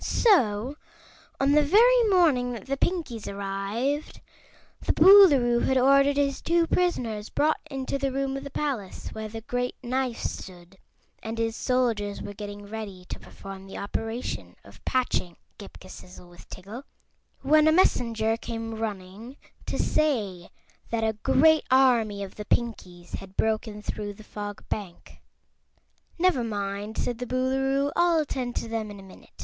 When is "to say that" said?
19.67-21.03